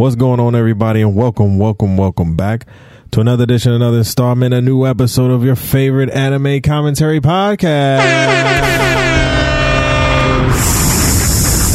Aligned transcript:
What's 0.00 0.16
going 0.16 0.40
on, 0.40 0.54
everybody, 0.54 1.02
and 1.02 1.14
welcome, 1.14 1.58
welcome, 1.58 1.98
welcome 1.98 2.34
back 2.34 2.64
to 3.10 3.20
another 3.20 3.44
edition, 3.44 3.72
another 3.72 3.98
installment, 3.98 4.54
a 4.54 4.62
new 4.62 4.86
episode 4.86 5.30
of 5.30 5.44
your 5.44 5.56
favorite 5.56 6.08
anime 6.08 6.62
commentary 6.62 7.20
podcast. 7.20 7.98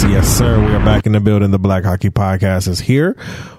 Yes, 0.10 0.28
sir. 0.28 0.60
We 0.60 0.74
are 0.74 0.84
back 0.84 1.06
in 1.06 1.12
the 1.12 1.20
building. 1.20 1.52
The 1.52 1.60
Black 1.60 1.84
Haki 1.84 2.10
Podcast 2.10 2.68
is 2.68 2.80
here. 2.80 3.16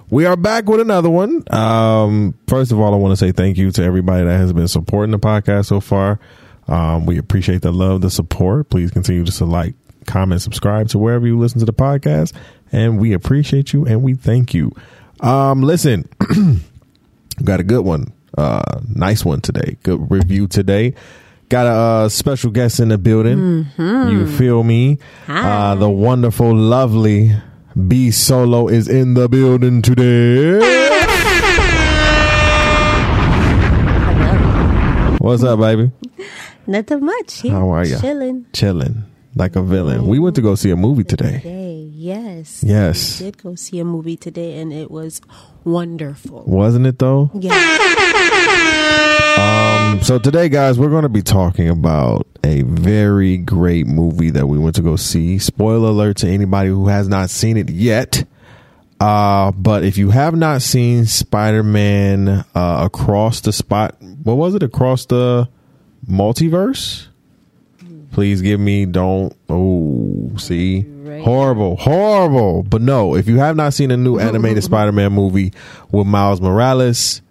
We 0.09 0.25
are 0.25 0.35
back 0.35 0.67
with 0.67 0.81
another 0.81 1.09
one. 1.09 1.45
Um, 1.49 2.33
first 2.49 2.73
of 2.73 2.79
all, 2.81 2.93
I 2.93 2.97
want 2.97 3.13
to 3.13 3.15
say 3.15 3.31
thank 3.31 3.57
you 3.57 3.71
to 3.71 3.81
everybody 3.81 4.25
that 4.25 4.37
has 4.37 4.51
been 4.51 4.67
supporting 4.67 5.11
the 5.11 5.19
podcast 5.19 5.67
so 5.67 5.79
far. 5.79 6.19
Um, 6.67 7.05
we 7.05 7.17
appreciate 7.17 7.61
the 7.61 7.71
love, 7.71 8.01
the 8.01 8.09
support. 8.09 8.69
Please 8.69 8.91
continue 8.91 9.23
to 9.23 9.45
like, 9.45 9.75
comment, 10.07 10.41
subscribe 10.41 10.87
to 10.89 10.97
wherever 10.97 11.27
you 11.27 11.37
listen 11.37 11.59
to 11.59 11.65
the 11.65 11.73
podcast. 11.73 12.33
And 12.71 12.99
we 12.99 13.13
appreciate 13.13 13.73
you 13.73 13.85
and 13.85 14.01
we 14.01 14.15
thank 14.15 14.53
you. 14.53 14.71
Um, 15.19 15.61
listen, 15.61 16.09
got 17.43 17.59
a 17.59 17.63
good 17.63 17.85
one. 17.85 18.13
Uh, 18.35 18.81
nice 18.87 19.23
one 19.23 19.41
today. 19.41 19.77
Good 19.83 20.09
review 20.09 20.47
today. 20.47 20.95
Got 21.49 21.65
a 21.65 21.69
uh, 21.69 22.09
special 22.09 22.51
guest 22.51 22.79
in 22.79 22.89
the 22.89 22.97
building. 22.97 23.67
You 23.77 24.27
feel 24.37 24.63
me? 24.63 24.97
Uh, 25.27 25.75
the 25.75 25.89
wonderful, 25.89 26.53
lovely 26.53 27.31
B 27.87 28.11
Solo 28.11 28.67
is 28.67 28.87
in 28.89 29.13
the 29.13 29.29
building 29.29 29.81
today. 29.81 30.59
What's 35.19 35.43
up, 35.43 35.59
baby? 35.59 35.91
Nothing 36.67 37.05
much. 37.05 37.41
Here, 37.41 37.51
How 37.53 37.69
are 37.71 37.85
you? 37.85 37.99
Chilling. 37.99 38.45
Chilling 38.53 39.03
like 39.37 39.55
a 39.55 39.61
villain. 39.61 40.07
We 40.07 40.19
went 40.19 40.35
to 40.35 40.41
go 40.41 40.55
see 40.55 40.69
a 40.71 40.75
movie 40.75 41.03
today. 41.03 41.39
Today, 41.39 41.89
yes. 41.93 42.63
Yes. 42.63 43.19
We 43.19 43.25
did 43.27 43.37
go 43.41 43.55
see 43.55 43.79
a 43.79 43.85
movie 43.85 44.17
today, 44.17 44.59
and 44.59 44.73
it 44.73 44.89
was 44.91 45.21
wonderful. 45.63 46.43
Wasn't 46.45 46.85
it 46.85 46.99
though? 46.99 47.31
Yeah. 47.33 47.53
Um, 49.37 50.01
so 50.01 50.17
today, 50.19 50.49
guys, 50.49 50.79
we're 50.79 50.89
going 50.89 51.03
to 51.03 51.09
be 51.09 51.21
talking 51.21 51.69
about 51.69 52.25
a 52.43 52.63
very 52.63 53.37
great 53.37 53.85
movie 53.85 54.31
that 54.31 54.47
we 54.47 54.57
went 54.57 54.75
to 54.75 54.81
go 54.81 54.95
see. 54.95 55.37
Spoiler 55.37 55.89
alert 55.89 56.17
to 56.17 56.27
anybody 56.27 56.69
who 56.69 56.87
has 56.87 57.07
not 57.07 57.29
seen 57.29 57.55
it 57.57 57.69
yet. 57.69 58.23
Uh, 58.99 59.51
but 59.51 59.83
if 59.83 59.97
you 59.97 60.09
have 60.09 60.35
not 60.35 60.63
seen 60.63 61.05
Spider-Man 61.05 62.27
uh, 62.27 62.43
across 62.55 63.41
the 63.41 63.53
spot, 63.53 63.95
what 64.01 64.35
was 64.37 64.55
it? 64.55 64.63
Across 64.63 65.05
the 65.05 65.47
multiverse? 66.09 67.07
Please 68.17 68.41
give 68.41 68.59
me 68.59 68.87
don't. 68.87 69.31
Oh, 69.47 70.31
see, 70.37 70.87
Right. 70.87 71.21
horrible, 71.23 71.75
horrible. 71.75 72.63
But 72.63 72.81
no, 72.81 73.13
if 73.13 73.27
you 73.27 73.37
have 73.37 73.55
not 73.55 73.75
seen 73.75 73.91
a 73.91 73.97
new 73.97 74.17
animated 74.17 74.63
Spider-Man 74.71 75.13
movie 75.13 75.53
with 75.91 76.07
Miles 76.07 76.41
Morales, 76.41 77.21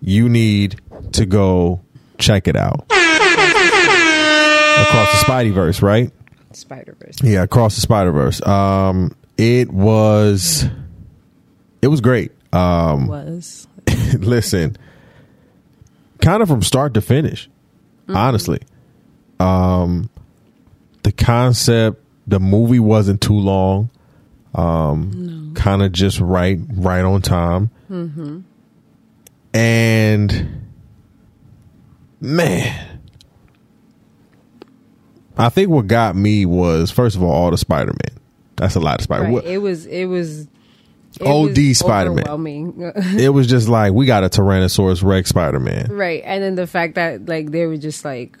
you 0.00 0.28
need 0.28 0.80
to 1.12 1.24
go 1.24 1.82
check 2.18 2.48
it 2.48 2.56
out. 2.56 2.80
Across 4.80 5.12
the 5.12 5.24
Spideyverse, 5.24 5.80
right? 5.82 6.10
Spider 6.50 6.96
Verse 6.98 7.18
Yeah, 7.22 7.44
across 7.44 7.76
the 7.76 7.80
Spider 7.80 8.10
Verse. 8.10 8.44
Um, 8.44 9.14
it 9.38 9.70
was, 9.72 10.64
it 11.80 11.86
was 11.86 12.00
great. 12.00 12.32
Um, 12.52 13.06
was. 13.06 13.68
listen, 14.18 14.76
kind 16.20 16.42
of 16.42 16.48
from 16.48 16.62
start 16.62 16.94
to 16.94 17.00
finish, 17.00 17.48
honestly. 18.08 18.58
Um, 19.38 20.10
the 21.04 21.12
concept, 21.12 22.02
the 22.26 22.40
movie 22.40 22.80
wasn't 22.80 23.20
too 23.20 23.38
long. 23.38 23.90
Um, 24.54 25.52
kind 25.54 25.82
of 25.82 25.92
just 25.92 26.18
right, 26.20 26.58
right 26.70 27.04
on 27.04 27.22
time. 27.22 27.70
And 29.52 30.68
man, 32.20 33.00
I 35.36 35.48
think 35.48 35.70
what 35.70 35.86
got 35.86 36.16
me 36.16 36.46
was 36.46 36.90
first 36.90 37.14
of 37.16 37.22
all 37.22 37.30
all 37.30 37.50
the 37.50 37.58
Spider 37.58 37.92
Man. 37.92 38.18
That's 38.56 38.74
a 38.74 38.80
lot 38.80 39.00
of 39.00 39.04
Spider. 39.04 39.24
Right. 39.24 39.44
It 39.44 39.58
was 39.58 39.86
it 39.86 40.06
was 40.06 40.48
it 41.20 41.26
OD 41.26 41.56
was 41.56 41.78
Spider-Man. 41.78 42.92
It 43.18 43.28
was 43.28 43.46
just 43.46 43.68
like 43.68 43.92
we 43.92 44.06
got 44.06 44.24
a 44.24 44.28
Tyrannosaurus 44.28 45.02
Rex 45.04 45.28
Spider 45.28 45.60
Man. 45.60 45.92
right. 45.92 46.22
And 46.24 46.42
then 46.42 46.54
the 46.54 46.66
fact 46.66 46.94
that 46.96 47.26
like 47.26 47.50
they 47.50 47.66
were 47.66 47.76
just 47.76 48.04
like 48.04 48.38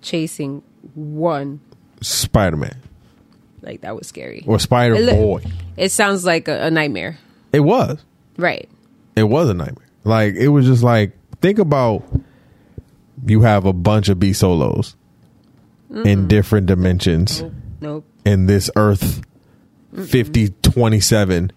chasing 0.00 0.62
one 0.94 1.60
Spider 2.02 2.56
Man 2.56 2.76
like 3.62 3.80
that 3.82 3.94
was 3.96 4.06
scary. 4.08 4.42
or 4.46 4.58
Spider 4.58 4.94
It 4.94 5.02
look- 5.02 5.16
Boy. 5.16 5.50
It 5.76 5.90
sounds 5.90 6.24
like 6.24 6.48
a, 6.48 6.64
a 6.66 6.70
nightmare. 6.70 7.16
It 7.52 7.60
was. 7.60 7.98
Right. 8.36 8.68
It 9.16 9.24
was 9.24 9.48
a 9.48 9.54
nightmare. 9.54 9.86
Like 10.04 10.34
it 10.34 10.48
was 10.48 10.66
just 10.66 10.82
like 10.82 11.12
think 11.40 11.58
about 11.58 12.02
you 13.26 13.42
have 13.42 13.64
a 13.66 13.72
bunch 13.72 14.08
of 14.08 14.18
B 14.18 14.32
solos 14.32 14.96
in 16.04 16.26
different 16.26 16.66
dimensions 16.66 17.42
Nope. 17.42 17.52
Nope. 17.80 18.04
in 18.24 18.46
this 18.46 18.70
Earth 18.76 19.22
fifty 20.06 20.48
twenty 20.62 21.00
seven, 21.00 21.52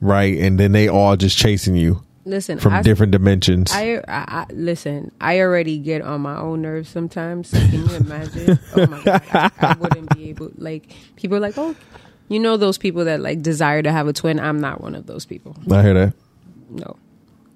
right? 0.00 0.36
And 0.38 0.58
then 0.58 0.72
they 0.72 0.88
all 0.88 1.16
just 1.16 1.38
chasing 1.38 1.76
you 1.76 2.02
Listen, 2.24 2.58
from 2.58 2.74
I, 2.74 2.82
different 2.82 3.10
dimensions. 3.10 3.72
I, 3.72 3.96
I, 3.96 4.02
I 4.08 4.46
listen. 4.50 5.10
I 5.20 5.40
already 5.40 5.78
get 5.78 6.02
on 6.02 6.20
my 6.20 6.36
own 6.36 6.62
nerves 6.62 6.88
sometimes. 6.88 7.48
So 7.48 7.58
can 7.58 7.88
you 7.88 7.96
imagine? 7.96 8.58
oh 8.76 8.86
my 8.86 9.02
god, 9.02 9.22
I, 9.60 9.76
wouldn't 9.78 10.16
be 10.16 10.30
able. 10.30 10.50
Like 10.56 10.94
people 11.16 11.36
are 11.36 11.40
like, 11.40 11.58
oh, 11.58 11.74
you 12.28 12.38
know 12.38 12.56
those 12.56 12.78
people 12.78 13.06
that 13.06 13.20
like 13.20 13.42
desire 13.42 13.82
to 13.82 13.90
have 13.90 14.06
a 14.06 14.12
twin. 14.12 14.38
I'm 14.38 14.60
not 14.60 14.80
one 14.80 14.94
of 14.94 15.06
those 15.06 15.26
people. 15.26 15.56
I 15.70 15.82
hear 15.82 15.94
that. 15.94 16.14
No. 16.70 16.96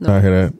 I 0.04 0.20
hear 0.20 0.42
that. 0.42 0.54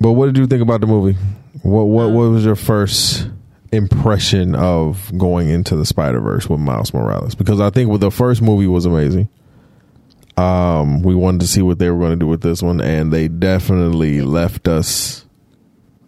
But 0.00 0.12
what 0.12 0.26
did 0.26 0.38
you 0.38 0.46
think 0.46 0.62
about 0.62 0.80
the 0.80 0.86
movie? 0.86 1.18
What 1.62 1.84
what 1.84 2.06
um, 2.06 2.14
what 2.14 2.30
was 2.30 2.44
your 2.44 2.56
first 2.56 3.28
impression 3.72 4.54
of 4.54 5.12
going 5.16 5.48
into 5.48 5.76
the 5.76 5.84
Spider 5.84 6.20
Verse 6.20 6.48
with 6.48 6.60
Miles 6.60 6.94
Morales? 6.94 7.34
Because 7.34 7.60
I 7.60 7.68
think 7.68 7.90
with 7.90 8.00
the 8.00 8.10
first 8.10 8.40
movie 8.40 8.66
was 8.66 8.86
amazing. 8.86 9.28
Um, 10.40 11.02
we 11.02 11.14
wanted 11.14 11.42
to 11.42 11.46
see 11.46 11.60
what 11.60 11.78
they 11.78 11.90
were 11.90 11.98
going 11.98 12.12
to 12.12 12.16
do 12.16 12.26
with 12.26 12.40
this 12.40 12.62
one, 12.62 12.80
and 12.80 13.12
they 13.12 13.28
definitely 13.28 14.22
left 14.22 14.68
us 14.68 15.26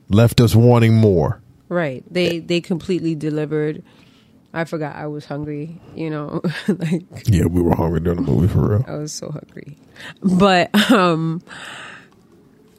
left 0.08 0.40
us 0.40 0.54
wanting 0.54 0.94
more. 0.94 1.40
Right. 1.68 2.04
They 2.10 2.38
they 2.38 2.60
completely 2.60 3.14
delivered. 3.14 3.82
I 4.54 4.64
forgot 4.64 4.96
I 4.96 5.06
was 5.06 5.24
hungry, 5.24 5.80
you 5.94 6.10
know, 6.10 6.42
like 6.68 7.04
Yeah, 7.24 7.46
we 7.46 7.62
were 7.62 7.74
hungry 7.74 8.00
during 8.00 8.22
the 8.24 8.30
movie 8.30 8.48
for 8.48 8.68
real. 8.68 8.84
I 8.86 8.96
was 8.96 9.12
so 9.12 9.30
hungry. 9.30 9.78
But 10.22 10.92
um 10.92 11.42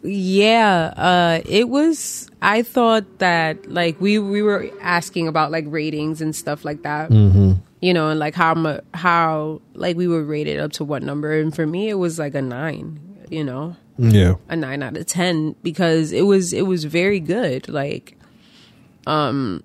yeah, 0.03 0.93
uh 0.95 1.41
it 1.45 1.69
was 1.69 2.29
I 2.41 2.61
thought 2.61 3.19
that 3.19 3.71
like 3.71 3.99
we 3.99 4.19
we 4.19 4.43
were 4.43 4.69
asking 4.81 5.27
about 5.27 5.51
like 5.51 5.65
ratings 5.67 6.21
and 6.21 6.35
stuff 6.35 6.63
like 6.63 6.83
that. 6.83 7.09
Mm-hmm. 7.09 7.52
You 7.83 7.93
know, 7.93 8.07
and 8.07 8.17
like 8.17 8.33
how 8.33 8.53
mu- 8.53 8.79
how 8.93 9.61
like 9.73 9.97
we 9.97 10.07
were 10.07 10.23
rated 10.23 10.59
up 10.59 10.71
to 10.73 10.85
what 10.85 11.03
number 11.03 11.37
and 11.37 11.53
for 11.53 11.67
me 11.67 11.89
it 11.89 11.95
was 11.95 12.17
like 12.17 12.33
a 12.33 12.41
9, 12.41 13.27
you 13.29 13.43
know. 13.43 13.75
Yeah, 13.97 14.35
a 14.49 14.55
nine 14.55 14.81
out 14.81 14.97
of 14.97 15.05
ten 15.05 15.55
because 15.61 16.11
it 16.11 16.23
was 16.23 16.51
it 16.51 16.65
was 16.65 16.83
very 16.83 17.19
good. 17.19 17.69
Like, 17.69 18.17
um, 19.05 19.63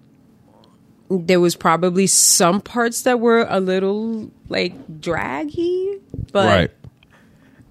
there 1.10 1.40
was 1.40 1.56
probably 1.56 2.06
some 2.06 2.60
parts 2.60 3.02
that 3.02 3.20
were 3.20 3.46
a 3.48 3.60
little 3.60 4.30
like 4.48 5.00
draggy, 5.00 5.98
but 6.32 6.46
right. 6.46 6.70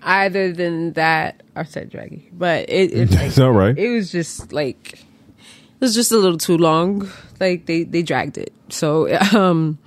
other 0.02 0.52
than 0.52 0.94
that, 0.94 1.44
I 1.56 1.64
said 1.64 1.92
draggy, 1.92 2.30
but 2.34 2.68
it 2.70 2.92
it, 2.92 3.10
It's 3.22 3.38
all 3.40 3.52
right. 3.52 3.78
it 3.78 3.90
was 3.90 4.12
just 4.12 4.52
like 4.52 4.94
it 4.94 5.82
was 5.82 5.94
just 5.94 6.12
a 6.12 6.18
little 6.18 6.40
too 6.40 6.58
long. 6.58 7.08
Like 7.40 7.68
they 7.68 7.84
they 7.84 8.02
dragged 8.02 8.40
it. 8.40 8.52
So 8.70 9.16
um, 9.36 9.78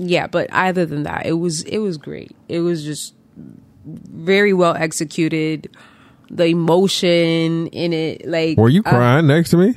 yeah. 0.00 0.26
But 0.26 0.48
other 0.52 0.86
than 0.86 1.02
that, 1.04 1.26
it 1.26 1.34
was 1.34 1.62
it 1.62 1.78
was 1.78 1.96
great. 1.98 2.34
It 2.48 2.60
was 2.60 2.84
just 2.84 3.14
very 3.84 4.52
well 4.52 4.74
executed. 4.74 5.70
The 6.32 6.46
emotion 6.46 7.66
in 7.68 7.92
it, 7.92 8.24
like 8.26 8.56
Were 8.56 8.68
you 8.68 8.82
uh, 8.86 8.90
crying 8.90 9.26
next 9.26 9.50
to 9.50 9.56
me? 9.56 9.76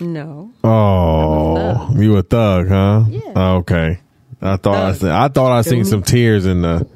no, 0.00 0.52
Oh, 0.64 1.92
you 1.96 2.16
a 2.16 2.22
thug, 2.22 2.68
huh? 2.68 3.04
Yeah. 3.08 3.52
Okay. 3.56 4.00
I 4.40 4.56
thought 4.56 4.74
I 4.76 4.92
Thug. 4.92 5.00
seen, 5.00 5.08
I 5.10 5.28
thought 5.28 5.52
I 5.52 5.62
seen 5.62 5.84
some 5.84 6.02
tears 6.02 6.46
in 6.46 6.62
the 6.62 6.86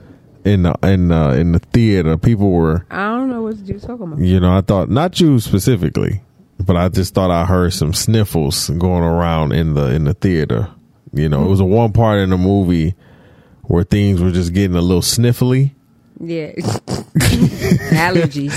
in 0.45 0.63
the 0.63 0.75
in 0.83 1.09
the 1.09 1.31
in 1.39 1.53
the 1.53 1.59
theater. 1.59 2.17
People 2.19 2.51
were, 2.51 2.87
I 2.91 3.09
don't 3.17 3.31
know 3.31 3.43
what 3.43 3.57
you're 3.67 3.79
talking 3.81 4.07
about. 4.13 4.19
you 4.21 4.39
know, 4.41 4.57
I 4.57 4.61
thought 4.61 4.91
not 4.91 5.19
you 5.21 5.41
specifically, 5.41 6.21
but 6.65 6.77
I 6.77 6.89
just 6.91 7.15
thought 7.15 7.31
I 7.31 7.45
heard 7.47 7.73
some 7.73 7.95
sniffles 7.95 8.69
going 8.71 9.03
around 9.03 9.53
in 9.53 9.75
the 9.75 9.87
in 9.95 10.05
the 10.05 10.15
theater. 10.15 10.69
You 11.13 11.29
know, 11.29 11.45
it 11.45 11.49
was 11.49 11.61
a 11.61 11.65
one 11.65 11.93
part 11.93 12.21
in 12.21 12.31
the 12.31 12.37
movie 12.39 12.95
where 13.63 13.85
things 13.85 14.21
were 14.21 14.31
just 14.31 14.53
getting 14.53 14.77
a 14.77 14.81
little 14.81 15.03
sniffly, 15.03 15.73
Yeah. 16.21 16.53
Allergies. 17.99 18.53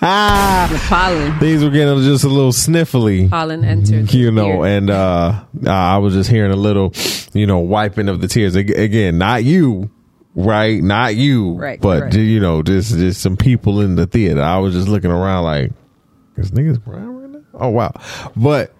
the 0.00 0.80
pollen. 0.88 1.38
Things 1.38 1.64
were 1.64 1.70
getting 1.70 2.02
just 2.02 2.24
a 2.24 2.28
little 2.28 2.52
sniffly. 2.52 3.28
Pollen 3.30 3.64
entered. 3.64 4.12
you 4.12 4.30
know, 4.30 4.62
Here. 4.62 4.76
and 4.76 4.90
uh, 4.90 5.44
I 5.66 5.98
was 5.98 6.14
just 6.14 6.30
hearing 6.30 6.52
a 6.52 6.56
little, 6.56 6.92
you 7.32 7.46
know, 7.46 7.58
wiping 7.58 8.08
of 8.08 8.20
the 8.20 8.28
tears. 8.28 8.54
Again, 8.56 9.18
not 9.18 9.44
you, 9.44 9.90
right? 10.34 10.82
Not 10.82 11.16
you, 11.16 11.54
Right, 11.54 11.80
But 11.80 12.00
correct. 12.00 12.14
you 12.16 12.40
know, 12.40 12.62
just 12.62 12.90
just 12.96 13.20
some 13.20 13.36
people 13.36 13.80
in 13.80 13.96
the 13.96 14.06
theater. 14.06 14.42
I 14.42 14.58
was 14.58 14.74
just 14.74 14.88
looking 14.88 15.10
around 15.10 15.44
like, 15.44 15.72
this 16.36 16.50
nigga's 16.50 16.78
brown 16.78 17.16
right 17.16 17.30
now. 17.30 17.40
Oh 17.54 17.68
wow, 17.70 17.92
but 18.36 18.74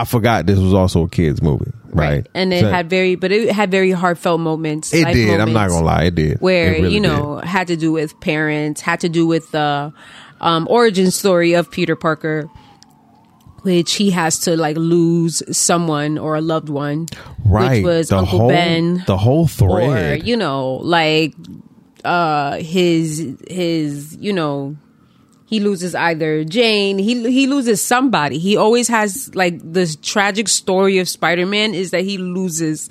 I 0.00 0.04
forgot 0.04 0.46
this 0.46 0.58
was 0.58 0.72
also 0.74 1.04
a 1.04 1.08
kids 1.08 1.42
movie, 1.42 1.70
right? 1.92 2.26
And 2.34 2.52
it 2.52 2.60
So- 2.62 2.70
had 2.70 2.88
very, 2.90 3.14
but 3.14 3.30
it 3.32 3.50
had 3.52 3.70
very 3.70 3.90
heartfelt 3.90 4.40
moments. 4.40 4.92
it 4.94 5.04
did. 5.12 5.40
I'm 5.40 5.52
not 5.52 5.68
gonna 5.68 5.84
lie, 5.84 6.04
it 6.04 6.14
did. 6.14 6.38
Where, 6.40 6.72
It 6.74 6.82
really 6.82 6.94
you 6.94 7.00
know, 7.00 7.38
had 7.38 7.68
to 7.68 7.76
do 7.76 7.92
with 7.92 8.18
parents, 8.20 8.80
had 8.80 9.00
to 9.00 9.08
do 9.08 9.26
with 9.26 9.50
the 9.52 9.92
um, 10.40 10.66
origin 10.70 11.10
story 11.10 11.52
of 11.54 11.70
Peter 11.70 11.94
Parker, 11.94 12.48
which 13.62 13.94
he 13.94 14.10
has 14.10 14.38
to 14.40 14.56
like 14.56 14.76
lose 14.76 15.42
someone 15.56 16.18
or 16.18 16.34
a 16.34 16.40
loved 16.40 16.68
one, 16.68 17.06
right? 17.44 17.76
which 17.76 17.84
was 17.84 18.08
the 18.08 18.16
Uncle 18.18 18.38
whole, 18.40 18.48
Ben. 18.48 19.04
the 19.06 19.16
whole 19.16 19.44
or 19.44 19.48
thread. 19.48 20.26
you 20.26 20.36
know 20.36 20.80
like 20.82 21.32
uh 22.04 22.56
his 22.56 23.36
his 23.48 24.16
you 24.18 24.32
know 24.32 24.76
he 25.52 25.60
loses 25.60 25.94
either 25.94 26.44
Jane 26.44 26.96
he 26.98 27.30
he 27.30 27.46
loses 27.46 27.82
somebody 27.82 28.38
he 28.38 28.56
always 28.56 28.88
has 28.88 29.34
like 29.34 29.60
the 29.60 29.84
tragic 30.00 30.48
story 30.48 30.98
of 30.98 31.06
Spider-Man 31.10 31.74
is 31.74 31.90
that 31.90 32.04
he 32.04 32.16
loses 32.16 32.88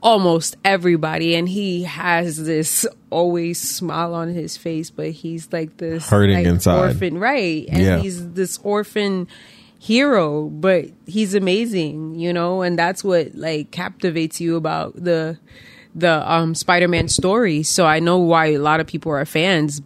almost 0.00 0.56
everybody 0.64 1.34
and 1.34 1.48
he 1.48 1.82
has 1.82 2.36
this 2.44 2.86
always 3.10 3.60
smile 3.60 4.14
on 4.14 4.28
his 4.28 4.56
face 4.56 4.88
but 4.90 5.10
he's 5.10 5.52
like 5.52 5.76
this 5.78 6.08
Hurting 6.08 6.36
like, 6.36 6.46
inside. 6.46 6.78
orphan 6.78 7.18
right 7.18 7.64
and 7.68 7.82
Yeah. 7.82 7.98
he's 7.98 8.30
this 8.34 8.58
orphan 8.62 9.26
hero 9.80 10.44
but 10.44 10.84
he's 11.06 11.34
amazing 11.34 12.14
you 12.14 12.32
know 12.32 12.62
and 12.62 12.78
that's 12.78 13.02
what 13.02 13.34
like 13.34 13.72
captivates 13.72 14.40
you 14.40 14.54
about 14.54 14.94
the 14.94 15.36
the 15.96 16.30
um 16.32 16.54
spider-man 16.54 17.08
story 17.08 17.64
so 17.64 17.84
i 17.84 17.98
know 17.98 18.18
why 18.18 18.46
a 18.46 18.58
lot 18.58 18.78
of 18.78 18.86
people 18.86 19.10
are 19.10 19.24
fans 19.24 19.82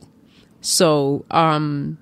so 0.60 1.24
um 1.30 1.98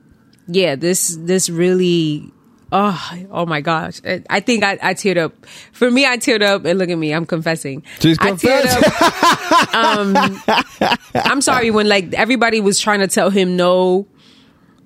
yeah 0.49 0.77
this 0.77 1.17
this 1.21 1.49
really 1.51 2.33
oh 2.73 3.13
oh 3.31 3.47
my 3.47 3.61
gosh 3.61 4.01
i, 4.31 4.41
think 4.41 4.65
I, 4.65 4.79
I 4.83 4.95
teared 4.95 5.19
up 5.19 5.33
for 5.73 5.91
me 5.91 6.05
i 6.07 6.17
teared 6.17 6.43
up 6.43 6.65
and 6.65 6.79
look 6.79 6.89
at 6.91 6.99
me 6.99 7.13
i'm 7.13 7.27
confessing 7.27 7.83
She's 8.01 8.19
I 8.21 8.33
teared 8.33 8.67
up 8.67 9.75
um 9.75 10.97
i'm 11.15 11.41
sorry 11.41 11.71
when 11.71 11.89
like 11.89 12.13
everybody 12.15 12.61
was 12.61 12.81
trying 12.81 13.01
to 13.01 13.09
tell 13.09 13.31
him 13.31 13.57
no 13.57 14.07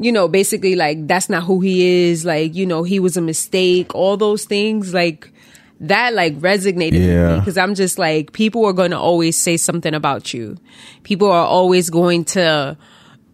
you 0.02 0.12
know, 0.12 0.28
basically 0.28 0.76
like 0.76 1.06
that's 1.06 1.28
not 1.28 1.42
who 1.42 1.60
he 1.60 2.08
is. 2.08 2.24
Like, 2.24 2.54
you 2.54 2.64
know, 2.64 2.84
he 2.84 2.98
was 2.98 3.18
a 3.18 3.20
mistake. 3.20 3.94
All 3.94 4.16
those 4.16 4.46
things, 4.46 4.94
like 4.94 5.30
that, 5.78 6.14
like 6.14 6.38
resonated 6.38 6.92
with 6.92 7.02
Yeah. 7.02 7.34
me 7.34 7.38
because 7.40 7.58
I'm 7.58 7.74
just 7.74 7.98
like 7.98 8.32
people 8.32 8.64
are 8.64 8.72
going 8.72 8.92
to 8.92 8.98
always 8.98 9.36
say 9.36 9.58
something 9.58 9.92
about 9.92 10.32
you. 10.32 10.56
People 11.02 11.30
are 11.30 11.44
always 11.44 11.90
going 11.90 12.24
to 12.32 12.78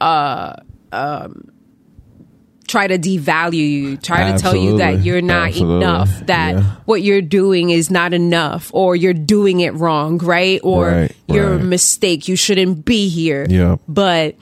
uh 0.00 0.54
um 0.93 1.50
try 2.69 2.88
to 2.88 2.98
devalue 2.98 3.54
you, 3.54 3.96
try 3.96 4.32
to 4.32 4.38
tell 4.38 4.56
you 4.56 4.78
that 4.78 5.04
you're 5.04 5.22
not 5.22 5.48
Absolutely. 5.50 5.76
enough, 5.76 6.26
that 6.26 6.54
Yeah. 6.56 6.62
what 6.84 7.00
you're 7.00 7.22
doing 7.22 7.70
is 7.70 7.90
not 7.93 8.12
enough, 8.12 8.70
or 8.75 8.96
you're 8.96 9.14
doing 9.14 9.60
it 9.60 9.72
wrong, 9.75 10.19
right? 10.19 10.58
Or 10.64 10.88
Right, 10.88 11.16
you're 11.28 11.52
a 11.54 11.58
mistake. 11.60 12.26
You 12.26 12.34
shouldn't 12.34 12.84
be 12.84 13.08
here. 13.08 13.46
Yeah. 13.48 13.76
But 13.87 14.34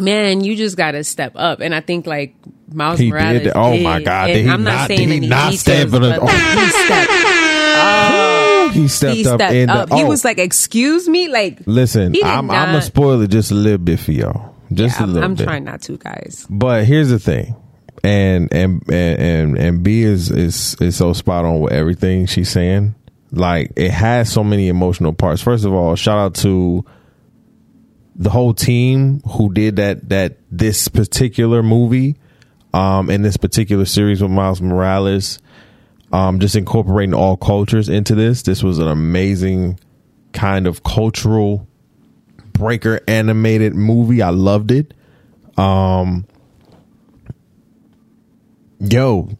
man, 0.00 0.42
you 0.42 0.56
just 0.56 0.76
got 0.76 0.90
to 0.92 1.04
step 1.04 1.32
up. 1.36 1.60
And 1.60 1.72
I 1.72 1.80
think 1.80 2.04
like 2.06 2.34
Miles 2.72 2.98
He 2.98 3.10
Morales. 3.10 3.42
did. 3.44 3.52
Oh, 3.54 3.78
my. 3.80 4.02
God. 4.02 4.26
Did 4.26 4.44
he 4.44 4.50
I'm 4.50 4.64
not, 4.64 4.72
not- 4.74 4.88
saying 4.88 5.08
did 5.08 5.22
he 5.22 5.28
not 5.28 5.52
details, 5.52 5.60
stand 5.60 5.90
for 5.92 6.00
but, 6.00 6.20
like, 6.20 6.30
he 6.58 6.68
stepped. 6.70 7.10
He 8.70 8.88
stepped 8.88 9.16
He 9.16 9.26
up 9.26 9.38
stepped 9.38 9.54
in 9.54 9.68
the, 9.68 9.74
up. 9.74 9.92
He 9.92 10.02
oh. 10.02 10.06
was 10.08 10.24
like, 10.24 10.38
"Excuse 10.38 11.08
me, 11.08 11.28
like." 11.28 11.60
Listen, 11.66 12.14
I'm 12.24 12.50
I'm 12.50 12.66
gonna 12.68 12.82
spoil 12.82 13.20
it 13.22 13.28
just 13.28 13.50
a 13.50 13.54
little 13.54 13.78
bit 13.78 14.00
for 14.00 14.12
y'all. 14.12 14.54
Just 14.72 14.98
a 14.98 15.04
I'm, 15.04 15.12
little 15.12 15.24
I'm 15.24 15.34
bit. 15.34 15.44
trying 15.44 15.64
not 15.64 15.82
to, 15.82 15.96
guys. 15.96 16.46
But 16.50 16.84
here's 16.84 17.10
the 17.10 17.18
thing. 17.18 17.56
And 18.02 18.52
and 18.52 18.82
and 18.90 19.20
and, 19.20 19.58
and 19.58 19.82
B 19.82 20.02
is 20.02 20.30
is 20.30 20.76
is 20.80 20.96
so 20.96 21.12
spot 21.12 21.44
on 21.44 21.60
with 21.60 21.72
everything 21.72 22.26
she's 22.26 22.50
saying. 22.50 22.94
Like 23.30 23.72
it 23.76 23.90
has 23.90 24.30
so 24.30 24.44
many 24.44 24.68
emotional 24.68 25.12
parts. 25.12 25.42
First 25.42 25.64
of 25.64 25.72
all, 25.72 25.96
shout 25.96 26.18
out 26.18 26.34
to 26.36 26.84
the 28.16 28.30
whole 28.30 28.54
team 28.54 29.20
who 29.20 29.52
did 29.52 29.76
that 29.76 30.08
that 30.08 30.38
this 30.50 30.88
particular 30.88 31.62
movie 31.62 32.16
um 32.72 33.10
in 33.10 33.22
this 33.22 33.36
particular 33.36 33.84
series 33.84 34.22
with 34.22 34.30
Miles 34.30 34.60
Morales 34.60 35.38
um 36.14 36.38
just 36.38 36.54
incorporating 36.54 37.12
all 37.12 37.36
cultures 37.36 37.88
into 37.88 38.14
this. 38.14 38.42
This 38.42 38.62
was 38.62 38.78
an 38.78 38.86
amazing 38.86 39.80
kind 40.32 40.68
of 40.68 40.84
cultural 40.84 41.66
breaker 42.52 43.00
animated 43.08 43.74
movie. 43.74 44.22
I 44.22 44.30
loved 44.30 44.70
it. 44.70 44.94
Um 45.58 46.26
yo 48.78 49.36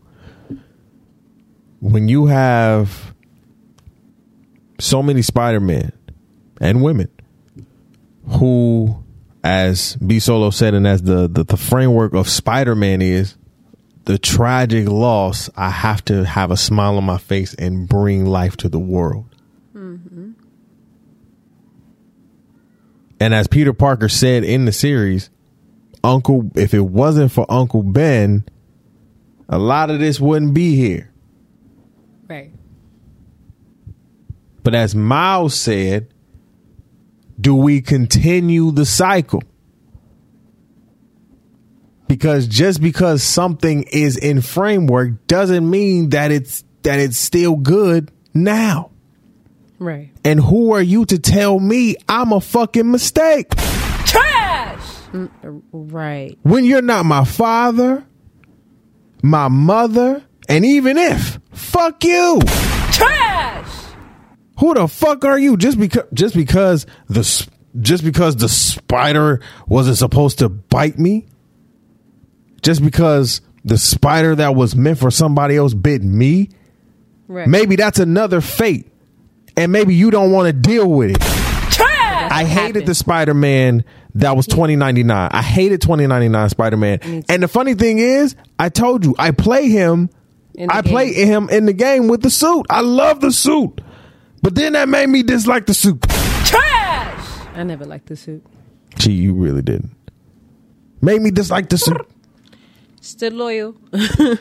when 1.81 2.09
you 2.09 2.26
have 2.26 3.15
so 4.81 5.03
many 5.03 5.23
Spider-Men 5.23 5.93
and 6.61 6.82
women 6.82 7.09
who 8.26 9.05
as 9.44 9.94
B 9.97 10.19
Solo 10.19 10.50
said 10.50 10.75
and 10.75 10.88
as 10.88 11.03
the, 11.03 11.29
the 11.29 11.44
the 11.44 11.56
framework 11.56 12.15
of 12.15 12.29
Spider-Man 12.29 13.00
is 13.00 13.37
the 14.04 14.18
tragic 14.18 14.88
loss 14.88 15.48
I 15.56 15.70
have 15.70 16.04
to 16.06 16.24
have 16.24 16.50
a 16.50 16.56
smile 16.56 16.96
on 16.96 17.04
my 17.04 17.18
face 17.18 17.54
and 17.54 17.88
bring 17.88 18.26
life 18.26 18.56
to 18.58 18.68
the 18.68 18.78
world. 18.78 19.26
Mm-hmm. 19.74 20.32
And 23.20 23.34
as 23.34 23.46
Peter 23.46 23.72
Parker 23.72 24.08
said 24.08 24.44
in 24.44 24.66
the 24.66 24.72
series, 24.72 25.30
Uncle 26.02 26.50
if 26.54 26.74
it 26.74 26.80
wasn't 26.80 27.32
for 27.32 27.46
Uncle 27.48 27.82
Ben, 27.82 28.44
a 29.48 29.58
lot 29.58 29.90
of 29.90 30.00
this 30.00 30.20
wouldn't 30.20 30.52
be 30.52 30.76
here. 30.76 31.10
Right. 32.28 32.52
But 34.62 34.74
as 34.74 34.94
Miles 34.94 35.54
said, 35.54 36.12
do 37.40 37.54
we 37.54 37.80
continue 37.80 38.70
the 38.70 38.86
cycle? 38.86 39.42
Because 42.14 42.46
just 42.46 42.81
because 42.81 43.25
something 43.25 43.82
is 43.90 44.16
in 44.16 44.40
framework 44.40 45.26
doesn't 45.26 45.69
mean 45.69 46.11
that 46.11 46.31
it's 46.31 46.62
that 46.82 47.00
it's 47.00 47.16
still 47.16 47.56
good 47.56 48.12
now. 48.32 48.93
Right. 49.81 50.11
And 50.25 50.38
who 50.38 50.72
are 50.75 50.81
you 50.82 51.06
to 51.06 51.19
tell 51.19 51.58
me 51.58 51.96
I'm 52.08 52.32
a 52.32 52.40
fucking 52.40 52.88
mistake? 52.88 53.50
Trash. 54.06 54.80
Mm, 55.12 55.62
right. 55.73 56.38
when 56.42 56.64
you're 56.64 56.83
not 56.83 57.04
my 57.04 57.25
father, 57.25 58.04
my 59.23 59.49
mother, 59.49 60.23
and 60.49 60.64
even 60.64 60.97
if 60.97 61.40
fuck 61.50 62.04
you, 62.04 62.38
Trash. 62.92 63.68
who 64.61 64.75
the 64.75 64.87
fuck 64.87 65.25
are 65.25 65.38
you? 65.38 65.56
Just 65.56 65.80
because 65.80 66.04
just 66.14 66.37
because 66.37 66.87
the 67.09 67.21
s- 67.21 67.49
just 67.80 68.04
because 68.04 68.37
the 68.37 68.49
spider 68.49 69.40
wasn't 69.66 69.97
supposed 69.97 70.38
to 70.38 70.49
bite 70.49 70.97
me, 70.99 71.26
just 72.64 72.83
because 72.83 73.40
the 73.64 73.78
spider 73.78 74.35
that 74.35 74.54
was 74.54 74.75
meant 74.75 74.99
for 74.99 75.11
somebody 75.11 75.56
else 75.56 75.75
bit 75.75 76.02
me, 76.02 76.49
Right. 77.28 77.49
maybe 77.49 77.76
that's 77.76 77.99
another 77.99 78.40
fate, 78.40 78.90
and 79.56 79.73
maybe 79.73 79.94
you 79.94 80.11
don't 80.11 80.30
want 80.33 80.47
to 80.47 80.52
deal 80.52 80.90
with 80.90 81.12
it. 81.12 81.21
Trash. 81.73 82.30
I 82.33 82.44
hated 82.44 82.66
Happened. 82.76 82.87
the 82.88 82.94
Spider 82.94 83.35
Man 83.35 83.85
that 84.16 84.37
was 84.37 84.47
twenty 84.47 84.76
ninety 84.76 85.02
nine. 85.04 85.30
I 85.33 85.40
hated 85.42 85.80
twenty 85.80 86.06
ninety 86.06 86.28
nine 86.28 86.49
Spider 86.50 86.76
Man. 86.76 87.25
And 87.28 87.42
the 87.42 87.49
funny 87.49 87.75
thing 87.75 87.99
is, 87.99 88.37
I 88.59 88.68
told 88.68 89.04
you, 89.04 89.14
I 89.18 89.30
play 89.30 89.68
him. 89.71 90.11
In 90.54 90.68
the 90.68 90.76
I 90.76 90.83
play 90.83 91.12
him 91.14 91.49
in 91.49 91.64
the 91.66 91.73
game 91.73 92.06
with 92.09 92.23
the 92.23 92.30
suit. 92.30 92.66
I 92.71 92.80
love 92.83 93.21
the 93.21 93.33
suit, 93.33 93.80
but 94.42 94.54
then 94.54 94.75
that 94.75 94.88
made 94.88 95.09
me 95.09 95.23
dislike 95.23 95.66
the 95.66 95.75
suit. 95.75 96.00
Trash. 96.44 97.26
I 97.56 97.62
never 97.64 97.85
liked 97.87 98.06
the 98.06 98.16
suit. 98.16 98.44
Gee, 98.97 99.12
you 99.12 99.33
really 99.35 99.62
didn't. 99.62 99.90
Made 101.00 101.23
me 101.23 101.30
dislike 101.30 101.68
the 101.71 101.78
suit. 101.78 102.06
Still 103.04 103.32
loyal. 103.32 103.76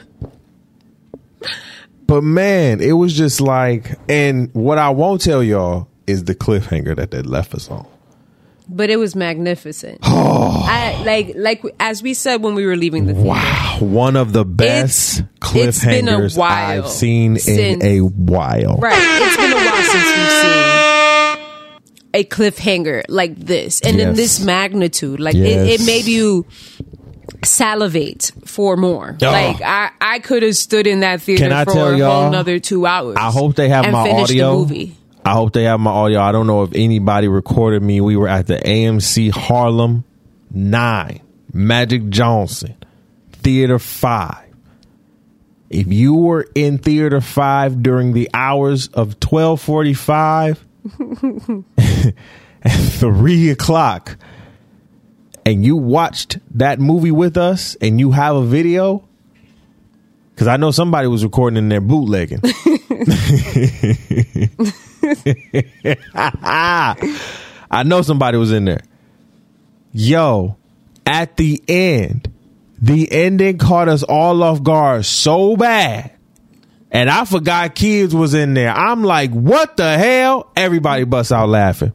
But 2.06 2.22
man, 2.24 2.82
it 2.82 2.92
was 2.94 3.14
just 3.14 3.40
like, 3.42 3.98
and 4.10 4.50
what 4.54 4.78
I 4.78 4.90
won't 4.90 5.22
tell 5.22 5.42
y'all 5.42 5.88
is 6.06 6.26
the 6.26 6.36
cliffhanger 6.36 6.96
that 6.98 7.12
they 7.12 7.22
left 7.22 7.54
us 7.56 7.70
on. 7.72 7.88
but 8.70 8.90
it 8.90 8.98
was 8.98 9.16
magnificent. 9.16 10.00
I 10.04 11.02
like 11.06 11.32
like 11.36 11.64
as 11.80 12.04
we 12.04 12.14
said 12.14 12.42
when 12.44 12.56
we 12.56 12.66
were 12.66 12.76
leaving 12.76 13.06
the 13.08 13.14
theater. 13.14 13.30
Wow, 13.30 13.78
one 13.80 14.16
of 14.18 14.34
the 14.34 14.44
best 14.46 15.20
It's- 15.20 15.30
it's 15.56 15.84
a 15.84 15.88
cliffhangers 15.88 16.38
while 16.38 16.52
I've 16.84 16.90
seen 16.90 17.38
since- 17.40 17.84
in 17.84 17.86
a 17.86 18.00
while. 18.02 18.78
Right. 18.78 18.94
It's 18.98 19.38
been 19.38 19.52
a 19.52 19.56
while 19.56 19.84
since 19.84 20.06
we've 20.18 20.32
seen 20.42 21.40
a 22.16 22.24
cliffhanger 22.26 23.04
like 23.10 23.36
this 23.38 23.82
and 23.82 24.00
in 24.00 24.14
this 24.14 24.40
magnitude. 24.44 25.20
Like 25.20 25.36
it, 25.36 25.82
it 25.82 25.86
made 25.86 26.06
you 26.06 26.46
salivate 27.46 28.32
for 28.46 28.76
more. 28.78 29.18
Oh. 29.22 29.26
Like 29.26 29.62
I, 29.62 29.92
I 30.02 30.20
could 30.20 30.44
have 30.44 30.56
stood 30.56 30.88
in 30.88 31.02
that 31.02 31.22
theater 31.22 31.44
Can 31.44 31.52
I 31.54 31.66
for 31.66 31.74
tell 31.74 31.88
a 31.94 31.98
y'all? 31.98 32.22
whole 32.22 32.28
another 32.30 32.60
two 32.60 32.86
hours. 32.86 33.16
I 33.18 33.32
hope 33.32 33.56
they 33.56 33.70
have 33.70 33.86
and 33.86 33.94
my 33.94 34.04
finish 34.06 34.24
audio. 34.24 34.52
The 34.52 34.58
movie. 34.58 34.96
I 35.26 35.34
hope 35.34 35.54
they 35.54 35.64
have 35.64 35.80
my 35.80 35.92
audio. 35.92 36.20
I 36.20 36.32
don't 36.34 36.48
know 36.48 36.64
if 36.64 36.72
anybody 36.76 37.28
recorded 37.30 37.82
me. 37.82 38.02
We 38.02 38.18
were 38.18 38.28
at 38.28 38.48
the 38.48 38.58
AMC 38.58 39.32
Harlem 39.32 40.04
Nine, 40.52 41.22
Magic 41.54 42.10
Johnson, 42.10 42.76
Theater 43.32 43.80
Five. 43.80 44.40
If 45.70 45.88
you 45.88 46.14
were 46.14 46.46
in 46.54 46.78
Theater 46.78 47.22
Five 47.22 47.82
during 47.82 48.14
the 48.14 48.30
hours 48.34 48.90
of 48.90 49.20
twelve 49.20 49.62
forty-five 49.62 50.64
and 51.00 51.66
three 52.64 53.50
o'clock, 53.50 54.18
and 55.46 55.64
you 55.64 55.76
watched 55.76 56.38
that 56.58 56.80
movie 56.80 57.12
with 57.12 57.38
us, 57.38 57.76
and 57.82 58.00
you 58.00 58.12
have 58.12 58.36
a 58.36 58.44
video, 58.44 59.08
because 60.34 60.48
I 60.48 60.58
know 60.58 60.72
somebody 60.72 61.08
was 61.08 61.24
recording 61.24 61.58
in 61.58 61.70
there 61.70 61.82
bootlegging. 61.82 62.42
I 66.16 67.84
know 67.86 68.02
somebody 68.02 68.38
was 68.38 68.52
in 68.52 68.66
there. 68.66 68.82
Yo, 69.92 70.58
at 71.06 71.38
the 71.38 71.64
end, 71.68 72.32
the 72.82 73.12
ending 73.12 73.58
caught 73.58 73.88
us 73.88 74.04
all 74.04 74.42
off 74.44 74.64
guard 74.64 75.06
so 75.06 75.56
bad. 75.56 76.12
And 76.92 77.10
I 77.10 77.26
forgot 77.26 77.74
kids 77.74 78.14
was 78.14 78.34
in 78.34 78.54
there. 78.54 78.72
I'm 78.72 79.04
like, 79.04 79.32
what 79.32 79.78
the 79.78 79.98
hell? 79.98 80.52
Everybody 80.56 81.06
busts 81.06 81.32
out 81.32 81.50
laughing. 81.50 81.94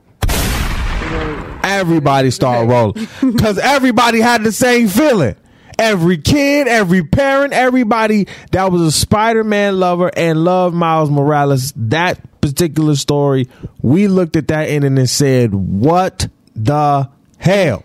Everybody 1.68 2.30
started 2.30 2.70
rolling. 2.70 3.06
Cause 3.36 3.58
everybody 3.58 4.20
had 4.20 4.42
the 4.42 4.52
same 4.52 4.88
feeling. 4.88 5.36
Every 5.78 6.18
kid, 6.18 6.66
every 6.66 7.04
parent, 7.04 7.52
everybody 7.52 8.26
that 8.52 8.72
was 8.72 8.82
a 8.82 8.90
Spider-Man 8.90 9.78
lover 9.78 10.10
and 10.16 10.42
loved 10.42 10.74
Miles 10.74 11.08
Morales, 11.10 11.72
that 11.76 12.40
particular 12.40 12.96
story, 12.96 13.48
we 13.82 14.08
looked 14.08 14.34
at 14.34 14.48
that 14.48 14.68
ending 14.68 14.98
and 14.98 15.08
said, 15.08 15.54
what 15.54 16.28
the 16.56 17.08
hell? 17.36 17.84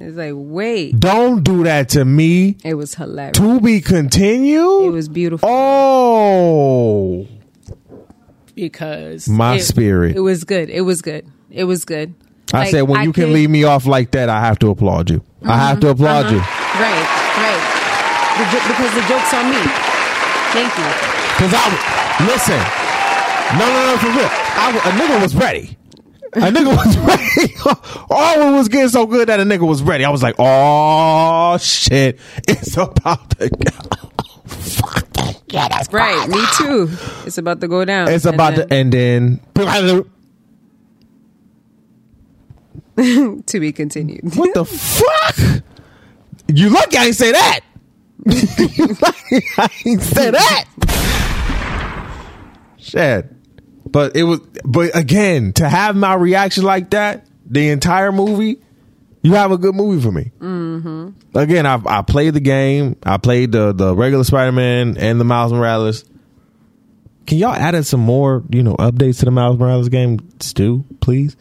It's 0.00 0.16
like 0.16 0.32
wait, 0.34 0.98
Don't 0.98 1.42
do 1.44 1.64
that 1.64 1.90
to 1.90 2.04
me. 2.04 2.56
it 2.64 2.74
was 2.74 2.94
hilarious. 2.94 3.36
To 3.38 3.60
be 3.60 3.80
continued? 3.80 4.86
It 4.86 4.90
was 4.90 5.08
beautiful 5.08 5.48
Oh, 5.48 7.26
because 8.54 9.28
My 9.28 9.56
it- 9.56 9.62
spirit. 9.62 10.16
It 10.16 10.20
was 10.20 10.44
good. 10.44 10.70
It 10.70 10.82
was 10.82 11.02
good. 11.02 11.26
It 11.50 11.64
was 11.64 11.84
good. 11.84 12.14
I 12.52 12.58
Like, 12.58 12.70
said 12.70 12.82
when 12.82 13.02
you 13.04 13.12
can 13.12 13.32
leave 13.32 13.50
me 13.50 13.64
off 13.64 13.86
like 13.86 14.10
that, 14.12 14.28
I 14.28 14.40
have 14.40 14.58
to 14.60 14.70
applaud 14.70 15.10
you. 15.10 15.24
I 15.42 15.46
mm-hmm. 15.46 15.50
have 15.60 15.80
to 15.80 15.88
applaud 15.90 16.30
you. 16.30 16.38
Uh-huh. 16.38 16.82
Right, 16.82 17.06
right. 17.40 17.74
The 18.38 18.44
jo- 18.50 18.66
because 18.68 18.94
the 18.94 19.04
joke's 19.08 19.32
on 19.34 19.50
me. 19.50 19.62
Thank 20.52 20.70
you. 20.78 20.90
Cause 21.38 21.52
I 21.54 21.66
listen. 22.26 22.60
No, 23.58 23.66
no, 23.66 23.86
no, 23.92 23.98
for 23.98 24.06
real. 24.08 24.28
I, 24.30 24.72
w- 24.72 24.84
a 24.84 24.92
nigga 25.00 25.22
was 25.22 25.34
ready. 25.34 25.76
A 26.34 26.50
nigga 26.50 26.76
was 26.76 26.96
ready. 26.98 27.54
All 28.10 28.54
it 28.54 28.56
was 28.56 28.68
getting 28.68 28.88
so 28.88 29.06
good 29.06 29.28
that 29.28 29.40
a 29.40 29.44
nigga 29.44 29.66
was 29.66 29.82
ready. 29.82 30.04
I 30.04 30.10
was 30.10 30.22
like, 30.22 30.34
oh 30.38 31.56
shit, 31.58 32.18
it's 32.48 32.76
about 32.76 33.30
to 33.38 33.48
go. 33.48 33.70
Fucking 34.46 35.42
get 35.48 35.72
us. 35.72 35.92
Right, 35.92 36.28
me 36.28 36.40
too. 36.58 36.88
It's 37.26 37.38
about 37.38 37.60
to 37.60 37.68
go 37.68 37.84
down. 37.84 38.08
It's 38.08 38.24
about 38.24 38.56
to, 38.56 38.72
and 38.72 38.92
then 38.92 39.40
then- 39.54 40.04
to 43.46 43.60
be 43.60 43.72
continued. 43.72 44.36
what 44.36 44.54
the 44.54 44.64
fuck? 44.64 45.62
You 46.48 46.70
lucky 46.70 46.96
I 46.96 47.04
ain't 47.06 47.16
say 47.16 47.32
that. 47.32 47.60
you 48.26 48.86
lucky 49.00 49.46
I 49.58 49.68
ain't 49.86 50.02
say 50.02 50.30
that. 50.30 50.64
Shit. 52.78 53.30
But 53.86 54.16
it 54.16 54.24
was, 54.24 54.40
but 54.64 54.96
again, 54.96 55.52
to 55.54 55.68
have 55.68 55.96
my 55.96 56.14
reaction 56.14 56.64
like 56.64 56.90
that, 56.90 57.26
the 57.46 57.70
entire 57.70 58.12
movie, 58.12 58.58
you 59.22 59.34
have 59.34 59.52
a 59.52 59.58
good 59.58 59.74
movie 59.74 60.02
for 60.02 60.12
me. 60.12 60.32
Mm-hmm. 60.38 61.36
Again, 61.36 61.66
I, 61.66 61.80
I 61.86 62.02
played 62.02 62.34
the 62.34 62.40
game. 62.40 62.96
I 63.04 63.16
played 63.16 63.52
the 63.52 63.72
the 63.72 63.94
regular 63.94 64.24
Spider 64.24 64.52
Man 64.52 64.96
and 64.98 65.18
the 65.18 65.24
Miles 65.24 65.52
Morales. 65.52 66.04
Can 67.26 67.38
y'all 67.38 67.54
add 67.54 67.74
in 67.74 67.84
some 67.84 68.00
more, 68.00 68.42
you 68.50 68.62
know, 68.62 68.74
updates 68.76 69.20
to 69.20 69.24
the 69.24 69.30
Miles 69.30 69.58
Morales 69.58 69.88
game, 69.88 70.28
Stu, 70.40 70.84
please? 71.00 71.36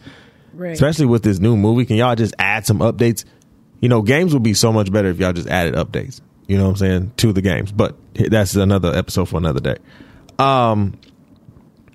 Right. 0.54 0.72
Especially 0.72 1.06
with 1.06 1.24
this 1.24 1.40
new 1.40 1.58
movie, 1.58 1.86
can 1.86 1.96
y'all 1.96 2.16
just 2.16 2.36
add 2.38 2.66
some 2.66 2.80
updates? 2.80 3.26
You 3.80 3.90
know, 3.90 4.02
games 4.02 4.34
would 4.34 4.44
be 4.44 4.54
so 4.54 4.72
much 4.72 4.92
better 4.92 5.10
if 5.10 5.20
y'all 5.20 5.34
just 5.34 5.48
added 5.48 5.74
updates. 5.74 6.22
You 6.48 6.58
know 6.58 6.66
what 6.66 6.72
I'm 6.72 6.78
saying 6.78 7.12
to 7.18 7.34
the 7.34 7.42
games, 7.42 7.72
but 7.72 7.96
that's 8.14 8.56
another 8.56 8.96
episode 8.96 9.30
for 9.30 9.38
another 9.38 9.60
day. 9.60 9.78
Um, 10.38 11.00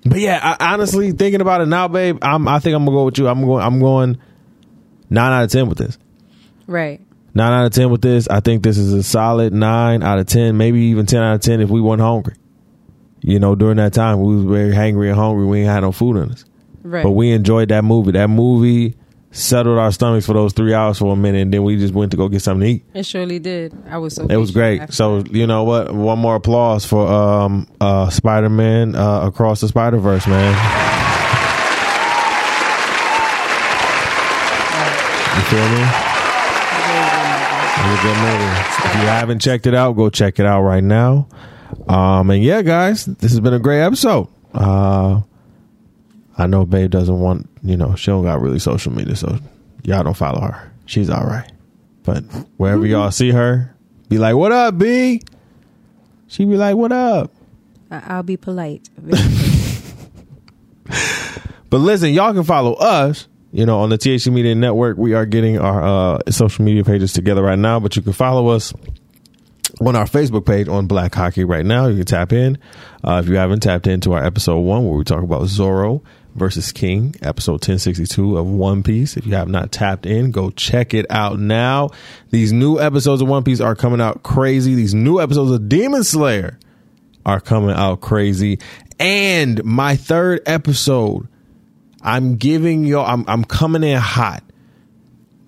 but 0.05 0.19
yeah, 0.19 0.39
I, 0.59 0.73
honestly, 0.73 1.11
thinking 1.11 1.41
about 1.41 1.61
it 1.61 1.67
now, 1.67 1.87
babe, 1.87 2.17
I'm, 2.21 2.47
I 2.47 2.59
think 2.59 2.75
I'm 2.75 2.85
gonna 2.85 2.97
go 2.97 3.05
with 3.05 3.17
you. 3.17 3.27
I'm 3.27 3.45
going. 3.45 3.63
I'm 3.63 3.79
going 3.79 4.17
nine 5.09 5.31
out 5.31 5.43
of 5.43 5.51
ten 5.51 5.67
with 5.67 5.77
this. 5.77 5.97
Right. 6.67 7.01
Nine 7.33 7.51
out 7.51 7.65
of 7.65 7.73
ten 7.73 7.89
with 7.89 8.01
this. 8.01 8.27
I 8.27 8.39
think 8.39 8.63
this 8.63 8.77
is 8.77 8.93
a 8.93 9.03
solid 9.03 9.53
nine 9.53 10.01
out 10.03 10.19
of 10.19 10.27
ten, 10.27 10.57
maybe 10.57 10.79
even 10.85 11.05
ten 11.05 11.21
out 11.21 11.35
of 11.35 11.41
ten 11.41 11.61
if 11.61 11.69
we 11.69 11.81
weren't 11.81 12.01
hungry. 12.01 12.35
You 13.21 13.39
know, 13.39 13.55
during 13.55 13.77
that 13.77 13.93
time 13.93 14.21
we 14.21 14.35
was 14.35 14.45
very 14.45 14.71
hangry 14.71 15.09
and 15.09 15.15
hungry. 15.15 15.45
We 15.45 15.59
ain't 15.59 15.69
had 15.69 15.81
no 15.81 15.91
food 15.91 16.17
in 16.17 16.31
us, 16.31 16.45
Right. 16.83 17.03
but 17.03 17.11
we 17.11 17.31
enjoyed 17.31 17.69
that 17.69 17.83
movie. 17.83 18.11
That 18.11 18.29
movie 18.29 18.95
settled 19.31 19.77
our 19.77 19.91
stomachs 19.91 20.25
for 20.25 20.33
those 20.33 20.53
three 20.53 20.73
hours 20.73 20.97
for 20.97 21.13
a 21.13 21.15
minute, 21.15 21.41
and 21.43 21.53
then 21.53 21.63
we 21.63 21.77
just 21.77 21.93
went 21.93 22.09
to 22.11 22.17
go 22.17 22.27
get 22.29 22.41
something 22.41 22.65
to 22.65 22.73
eat. 22.75 22.85
it 22.95 23.05
surely 23.05 23.37
did. 23.37 23.73
I 23.87 23.97
was 23.99 24.15
so 24.15 24.25
It 24.25 24.37
was 24.37 24.49
great. 24.51 24.91
So 24.91 25.19
you 25.29 25.45
know 25.45 25.63
what? 25.63 25.93
One 25.93 26.17
more 26.19 26.35
applause 26.35 26.85
for 26.85 27.07
um 27.07 27.67
uh 27.79 28.09
Spider 28.09 28.49
Man 28.49 28.95
uh, 28.95 29.27
across 29.27 29.61
the 29.61 29.67
Spider 29.67 29.97
Verse, 29.97 30.25
man. 30.25 30.55
You 35.37 35.45
feel 35.45 35.69
me? 35.69 35.83
It 37.75 37.85
was 37.85 37.99
a 37.99 38.01
good 38.03 38.17
movie. 38.17 38.59
If 38.87 38.95
you 38.95 39.07
haven't 39.07 39.39
checked 39.39 39.67
it 39.67 39.73
out, 39.73 39.93
go 39.93 40.09
check 40.09 40.39
it 40.39 40.45
out 40.45 40.61
right 40.63 40.83
now. 40.83 41.27
Um 41.87 42.29
and 42.31 42.43
yeah, 42.43 42.61
guys, 42.61 43.05
this 43.05 43.31
has 43.31 43.39
been 43.39 43.53
a 43.53 43.59
great 43.59 43.81
episode. 43.81 44.27
Uh 44.53 45.21
I 46.39 46.47
know 46.47 46.65
Babe 46.65 46.89
doesn't 46.89 47.19
want 47.19 47.47
you 47.61 47.77
know, 47.77 47.93
she 47.95 48.07
don't 48.07 48.23
got 48.23 48.41
really 48.41 48.57
social 48.59 48.91
media, 48.91 49.15
so 49.15 49.37
y'all 49.83 50.03
don't 50.03 50.15
follow 50.17 50.41
her. 50.41 50.71
She's 50.85 51.09
all 51.09 51.23
right. 51.25 51.51
But 52.03 52.21
wherever 52.57 52.85
y'all 52.85 53.11
see 53.11 53.29
her, 53.31 53.75
be 54.07 54.17
like, 54.17 54.35
"What 54.35 54.51
up, 54.51 54.77
B?" 54.77 55.21
She 56.27 56.45
be 56.45 56.57
like, 56.57 56.75
"What 56.75 56.91
up?" 56.91 57.31
I- 57.91 58.03
I'll 58.07 58.23
be 58.23 58.37
polite. 58.37 58.89
But 61.69 61.77
listen, 61.81 62.09
y'all 62.13 62.33
can 62.33 62.43
follow 62.43 62.73
us. 62.73 63.27
You 63.51 63.65
know, 63.65 63.79
on 63.81 63.89
the 63.89 63.97
THC 63.97 64.31
Media 64.33 64.55
Network, 64.55 64.97
we 64.97 65.13
are 65.13 65.25
getting 65.25 65.59
our 65.59 66.15
uh, 66.15 66.19
social 66.31 66.65
media 66.65 66.83
pages 66.83 67.13
together 67.13 67.43
right 67.43 67.59
now. 67.59 67.79
But 67.79 67.95
you 67.95 68.01
can 68.01 68.13
follow 68.13 68.47
us 68.47 68.73
on 69.79 69.95
our 69.95 70.05
Facebook 70.05 70.45
page 70.47 70.67
on 70.67 70.87
Black 70.87 71.11
Haki 71.11 71.47
right 71.47 71.65
now. 71.65 71.85
You 71.87 71.97
can 71.97 72.05
tap 72.05 72.33
in 72.33 72.57
uh, 73.03 73.21
if 73.23 73.29
you 73.29 73.35
haven't 73.35 73.59
tapped 73.61 73.85
into 73.85 74.13
our 74.13 74.23
episode 74.23 74.59
one 74.59 74.83
where 74.87 74.97
we 74.97 75.03
talk 75.03 75.23
about 75.23 75.45
Zoro 75.45 76.01
versus 76.35 76.71
King, 76.71 77.15
episode 77.21 77.53
1062 77.53 78.37
of 78.37 78.47
One 78.47 78.83
Piece. 78.83 79.17
If 79.17 79.25
you 79.25 79.35
have 79.35 79.49
not 79.49 79.71
tapped 79.71 80.05
in, 80.05 80.31
go 80.31 80.49
check 80.51 80.93
it 80.93 81.05
out 81.09 81.39
now. 81.39 81.89
These 82.31 82.53
new 82.53 82.79
episodes 82.79 83.21
of 83.21 83.27
One 83.27 83.43
Piece 83.43 83.61
are 83.61 83.75
coming 83.75 84.01
out 84.01 84.23
crazy. 84.23 84.75
These 84.75 84.93
new 84.93 85.19
episodes 85.19 85.51
of 85.51 85.69
Demon 85.69 86.03
Slayer 86.03 86.57
are 87.25 87.39
coming 87.39 87.71
out 87.71 88.01
crazy. 88.01 88.59
And 88.99 89.63
my 89.63 89.95
third 89.95 90.41
episode, 90.45 91.27
I'm 92.01 92.35
giving 92.37 92.85
you 92.85 92.99
I'm 92.99 93.25
I'm 93.27 93.43
coming 93.43 93.83
in 93.83 93.97
hot 93.97 94.43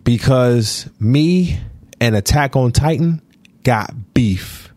because 0.03 0.89
me 0.99 1.59
and 1.99 2.15
Attack 2.15 2.55
on 2.55 2.71
Titan 2.71 3.21
got 3.63 4.13
beef. 4.13 4.69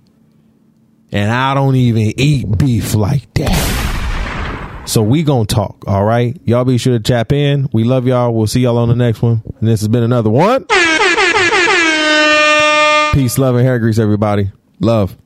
And 1.12 1.30
I 1.30 1.54
don't 1.54 1.76
even 1.76 2.12
eat 2.16 2.58
beef 2.58 2.94
like 2.94 3.32
that. 3.34 3.73
So 4.86 5.02
we 5.02 5.22
gonna 5.22 5.46
talk, 5.46 5.82
all 5.86 6.04
right? 6.04 6.38
Y'all 6.44 6.64
be 6.64 6.78
sure 6.78 6.92
to 6.96 7.02
tap 7.02 7.32
in. 7.32 7.68
We 7.72 7.84
love 7.84 8.06
y'all. 8.06 8.32
We'll 8.34 8.46
see 8.46 8.60
y'all 8.60 8.78
on 8.78 8.88
the 8.88 8.94
next 8.94 9.22
one. 9.22 9.42
And 9.58 9.68
this 9.68 9.80
has 9.80 9.88
been 9.88 10.02
another 10.02 10.30
one. 10.30 10.66
Peace, 13.14 13.38
love, 13.38 13.54
and 13.56 13.64
hair 13.64 13.78
grease, 13.78 13.98
everybody. 13.98 14.50
Love. 14.80 15.16